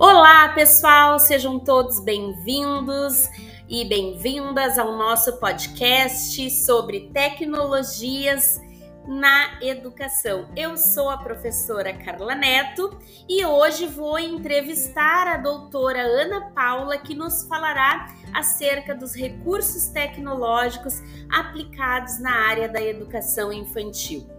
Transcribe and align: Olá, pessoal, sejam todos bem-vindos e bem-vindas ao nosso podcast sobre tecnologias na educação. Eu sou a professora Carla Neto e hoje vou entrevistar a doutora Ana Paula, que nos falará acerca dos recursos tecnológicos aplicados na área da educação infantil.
Olá, 0.00 0.50
pessoal, 0.50 1.18
sejam 1.18 1.58
todos 1.58 1.98
bem-vindos 1.98 3.28
e 3.68 3.84
bem-vindas 3.84 4.78
ao 4.78 4.96
nosso 4.96 5.40
podcast 5.40 6.48
sobre 6.64 7.10
tecnologias 7.12 8.60
na 9.08 9.60
educação. 9.60 10.48
Eu 10.54 10.76
sou 10.76 11.10
a 11.10 11.18
professora 11.18 11.92
Carla 11.92 12.36
Neto 12.36 12.96
e 13.28 13.44
hoje 13.44 13.88
vou 13.88 14.20
entrevistar 14.20 15.26
a 15.26 15.36
doutora 15.36 16.02
Ana 16.02 16.52
Paula, 16.52 16.96
que 16.96 17.16
nos 17.16 17.42
falará 17.48 18.06
acerca 18.32 18.94
dos 18.94 19.16
recursos 19.16 19.88
tecnológicos 19.88 21.02
aplicados 21.28 22.20
na 22.20 22.46
área 22.46 22.68
da 22.68 22.80
educação 22.80 23.52
infantil. 23.52 24.37